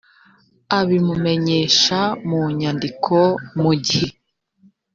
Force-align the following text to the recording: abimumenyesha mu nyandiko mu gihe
abimumenyesha 0.79 1.99
mu 2.27 2.41
nyandiko 2.59 3.17
mu 3.61 3.71
gihe 3.85 4.09